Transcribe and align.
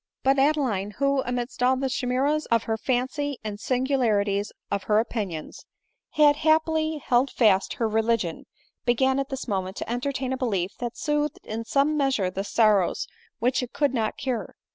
But 0.23 0.39
Adeline, 0.39 0.95
who, 0.97 1.21
amidst 1.27 1.61
all 1.61 1.75
the 1.77 1.87
chimeras 1.87 2.47
of 2.47 2.63
her 2.63 2.75
fancy 2.75 3.37
and 3.43 3.59
singularities 3.59 4.51
of 4.71 4.85
her 4.85 4.97
opinions, 4.97 5.63
had 6.13 6.37
happily 6.37 6.97
held 6.97 7.29
fast 7.29 7.73
her 7.73 7.87
religion, 7.87 8.47
began 8.83 9.19
at 9.19 9.29
this 9.29 9.47
moment 9.47 9.77
to 9.77 9.87
entertain 9.87 10.33
a 10.33 10.37
belief 10.37 10.71
that 10.79 10.97
soothed 10.97 11.37
in 11.43 11.65
some 11.65 11.97
measure 11.97 12.31
the 12.31 12.43
sorrows 12.43 13.05
which 13.37 13.61
it 13.61 13.73
could 13.73 13.93
not 13.93 14.17
cure. 14.17 14.55